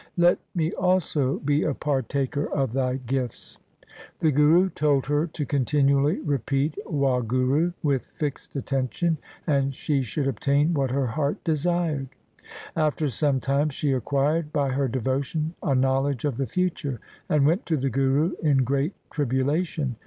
Let 0.17 0.39
me 0.55 0.71
also 0.71 1.37
be 1.41 1.61
a 1.61 1.75
partaker 1.75 2.47
of 2.51 2.73
thy 2.73 2.95
gifts.' 2.95 3.59
The 4.17 4.31
Guru 4.31 4.71
told 4.71 5.05
her 5.05 5.27
to 5.27 5.45
continually 5.45 6.19
repeat 6.21 6.73
Wahguru 6.87 7.75
with 7.83 8.07
fixed 8.07 8.55
attention, 8.55 9.19
and 9.45 9.75
she 9.75 10.01
should 10.01 10.27
obtain 10.27 10.73
what 10.73 10.89
her 10.89 11.05
heart 11.05 11.43
desired. 11.43 12.07
After 12.75 13.09
some 13.09 13.39
time 13.39 13.69
she 13.69 13.91
acquired 13.91 14.51
by 14.51 14.69
her 14.69 14.87
devotion 14.87 15.53
a 15.61 15.75
knowledge 15.75 16.25
of 16.25 16.37
the 16.37 16.47
future, 16.47 16.99
and 17.29 17.45
went 17.45 17.67
to 17.67 17.77
the 17.77 17.91
Guru 17.91 18.31
in 18.41 18.63
great 18.63 18.93
tribulation. 19.11 19.97